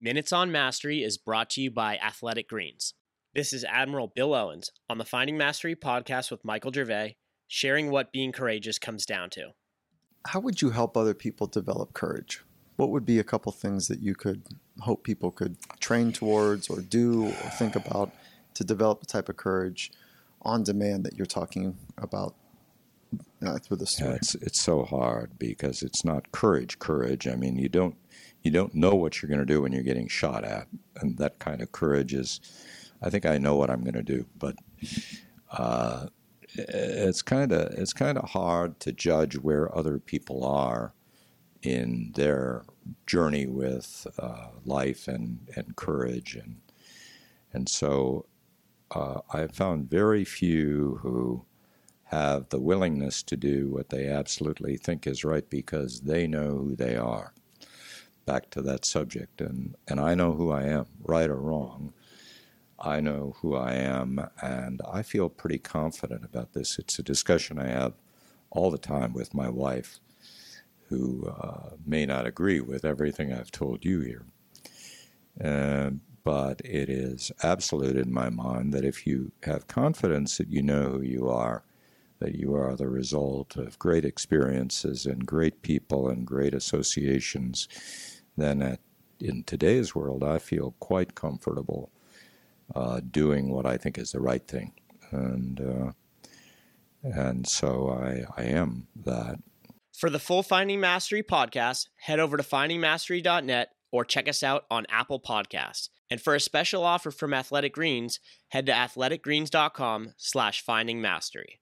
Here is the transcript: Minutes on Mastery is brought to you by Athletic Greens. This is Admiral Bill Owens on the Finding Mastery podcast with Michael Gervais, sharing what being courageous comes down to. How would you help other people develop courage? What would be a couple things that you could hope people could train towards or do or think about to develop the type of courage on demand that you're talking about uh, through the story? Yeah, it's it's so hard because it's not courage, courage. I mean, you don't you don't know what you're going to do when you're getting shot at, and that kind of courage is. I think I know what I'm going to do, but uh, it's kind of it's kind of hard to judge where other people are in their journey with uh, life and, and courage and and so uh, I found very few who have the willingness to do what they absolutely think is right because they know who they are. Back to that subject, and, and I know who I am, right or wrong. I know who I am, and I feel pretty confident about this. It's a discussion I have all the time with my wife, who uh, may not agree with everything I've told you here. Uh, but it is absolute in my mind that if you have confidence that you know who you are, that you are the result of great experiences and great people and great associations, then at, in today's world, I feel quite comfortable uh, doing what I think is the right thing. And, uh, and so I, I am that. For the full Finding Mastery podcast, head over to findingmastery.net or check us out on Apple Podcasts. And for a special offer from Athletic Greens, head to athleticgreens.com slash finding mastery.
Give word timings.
Minutes 0.00 0.32
on 0.32 0.52
Mastery 0.52 1.02
is 1.02 1.18
brought 1.18 1.50
to 1.50 1.60
you 1.60 1.72
by 1.72 1.96
Athletic 1.96 2.48
Greens. 2.48 2.94
This 3.34 3.52
is 3.52 3.64
Admiral 3.64 4.12
Bill 4.14 4.32
Owens 4.32 4.70
on 4.88 4.98
the 4.98 5.04
Finding 5.04 5.36
Mastery 5.36 5.74
podcast 5.74 6.30
with 6.30 6.44
Michael 6.44 6.72
Gervais, 6.72 7.16
sharing 7.48 7.90
what 7.90 8.12
being 8.12 8.30
courageous 8.30 8.78
comes 8.78 9.04
down 9.04 9.28
to. 9.30 9.54
How 10.28 10.38
would 10.38 10.62
you 10.62 10.70
help 10.70 10.96
other 10.96 11.14
people 11.14 11.48
develop 11.48 11.94
courage? 11.94 12.44
What 12.76 12.90
would 12.90 13.04
be 13.04 13.18
a 13.18 13.24
couple 13.24 13.50
things 13.50 13.88
that 13.88 13.98
you 13.98 14.14
could 14.14 14.44
hope 14.78 15.02
people 15.02 15.32
could 15.32 15.56
train 15.80 16.12
towards 16.12 16.70
or 16.70 16.80
do 16.80 17.26
or 17.26 17.50
think 17.58 17.74
about 17.74 18.12
to 18.54 18.62
develop 18.62 19.00
the 19.00 19.06
type 19.06 19.28
of 19.28 19.36
courage 19.36 19.90
on 20.42 20.62
demand 20.62 21.06
that 21.06 21.16
you're 21.16 21.26
talking 21.26 21.76
about 22.00 22.36
uh, 23.44 23.58
through 23.58 23.78
the 23.78 23.86
story? 23.86 24.10
Yeah, 24.10 24.16
it's 24.16 24.34
it's 24.36 24.60
so 24.60 24.84
hard 24.84 25.38
because 25.38 25.82
it's 25.82 26.04
not 26.04 26.32
courage, 26.32 26.78
courage. 26.78 27.26
I 27.26 27.34
mean, 27.34 27.56
you 27.56 27.68
don't 27.68 27.96
you 28.42 28.50
don't 28.50 28.74
know 28.74 28.94
what 28.94 29.20
you're 29.20 29.28
going 29.28 29.40
to 29.40 29.46
do 29.46 29.62
when 29.62 29.72
you're 29.72 29.82
getting 29.82 30.08
shot 30.08 30.44
at, 30.44 30.68
and 30.96 31.18
that 31.18 31.38
kind 31.38 31.60
of 31.60 31.72
courage 31.72 32.14
is. 32.14 32.40
I 33.00 33.10
think 33.10 33.26
I 33.26 33.38
know 33.38 33.54
what 33.54 33.70
I'm 33.70 33.82
going 33.82 33.94
to 33.94 34.02
do, 34.02 34.26
but 34.36 34.56
uh, 35.52 36.06
it's 36.54 37.22
kind 37.22 37.52
of 37.52 37.72
it's 37.78 37.92
kind 37.92 38.18
of 38.18 38.30
hard 38.30 38.80
to 38.80 38.92
judge 38.92 39.36
where 39.36 39.76
other 39.76 39.98
people 39.98 40.44
are 40.44 40.94
in 41.62 42.12
their 42.14 42.64
journey 43.06 43.46
with 43.46 44.06
uh, 44.18 44.48
life 44.64 45.08
and, 45.08 45.48
and 45.56 45.76
courage 45.76 46.36
and 46.36 46.56
and 47.52 47.68
so 47.68 48.26
uh, 48.90 49.20
I 49.32 49.46
found 49.48 49.90
very 49.90 50.24
few 50.24 50.98
who 51.02 51.44
have 52.08 52.48
the 52.48 52.60
willingness 52.60 53.22
to 53.22 53.36
do 53.36 53.68
what 53.68 53.90
they 53.90 54.06
absolutely 54.06 54.76
think 54.76 55.06
is 55.06 55.24
right 55.24 55.48
because 55.48 56.00
they 56.00 56.26
know 56.26 56.50
who 56.56 56.74
they 56.74 56.96
are. 56.96 57.32
Back 58.24 58.50
to 58.50 58.62
that 58.62 58.84
subject, 58.84 59.40
and, 59.40 59.74
and 59.86 60.00
I 60.00 60.14
know 60.14 60.32
who 60.32 60.50
I 60.50 60.64
am, 60.64 60.86
right 61.02 61.28
or 61.28 61.36
wrong. 61.36 61.92
I 62.78 63.00
know 63.00 63.34
who 63.40 63.56
I 63.56 63.74
am, 63.74 64.20
and 64.40 64.80
I 64.90 65.02
feel 65.02 65.28
pretty 65.28 65.58
confident 65.58 66.24
about 66.24 66.52
this. 66.52 66.78
It's 66.78 66.98
a 66.98 67.02
discussion 67.02 67.58
I 67.58 67.68
have 67.68 67.94
all 68.50 68.70
the 68.70 68.78
time 68.78 69.12
with 69.12 69.34
my 69.34 69.48
wife, 69.48 70.00
who 70.88 71.26
uh, 71.28 71.70
may 71.84 72.06
not 72.06 72.26
agree 72.26 72.60
with 72.60 72.84
everything 72.84 73.32
I've 73.32 73.50
told 73.50 73.84
you 73.84 74.00
here. 74.00 74.24
Uh, 75.42 75.90
but 76.24 76.60
it 76.64 76.88
is 76.88 77.32
absolute 77.42 77.96
in 77.96 78.12
my 78.12 78.30
mind 78.30 78.72
that 78.72 78.84
if 78.84 79.06
you 79.06 79.32
have 79.44 79.66
confidence 79.66 80.38
that 80.38 80.48
you 80.48 80.62
know 80.62 80.90
who 80.90 81.02
you 81.02 81.28
are, 81.28 81.62
that 82.18 82.34
you 82.34 82.54
are 82.54 82.74
the 82.74 82.88
result 82.88 83.56
of 83.56 83.78
great 83.78 84.04
experiences 84.04 85.06
and 85.06 85.26
great 85.26 85.62
people 85.62 86.08
and 86.08 86.26
great 86.26 86.54
associations, 86.54 87.68
then 88.36 88.62
at, 88.62 88.80
in 89.20 89.44
today's 89.44 89.94
world, 89.94 90.22
I 90.24 90.38
feel 90.38 90.74
quite 90.80 91.14
comfortable 91.14 91.90
uh, 92.74 93.00
doing 93.00 93.50
what 93.50 93.66
I 93.66 93.76
think 93.76 93.98
is 93.98 94.12
the 94.12 94.20
right 94.20 94.46
thing. 94.46 94.72
And, 95.10 95.60
uh, 95.60 95.92
and 97.02 97.46
so 97.46 97.90
I, 97.90 98.24
I 98.40 98.44
am 98.46 98.88
that. 99.04 99.38
For 99.92 100.10
the 100.10 100.18
full 100.18 100.42
Finding 100.42 100.80
Mastery 100.80 101.22
podcast, 101.22 101.88
head 101.96 102.20
over 102.20 102.36
to 102.36 102.42
findingmastery.net 102.42 103.70
or 103.90 104.04
check 104.04 104.28
us 104.28 104.42
out 104.42 104.64
on 104.70 104.86
Apple 104.88 105.18
Podcasts. 105.18 105.88
And 106.10 106.20
for 106.20 106.34
a 106.34 106.40
special 106.40 106.84
offer 106.84 107.10
from 107.10 107.34
Athletic 107.34 107.74
Greens, 107.74 108.20
head 108.48 108.66
to 108.66 108.72
athleticgreens.com 108.72 110.14
slash 110.16 110.62
finding 110.62 111.00
mastery. 111.00 111.60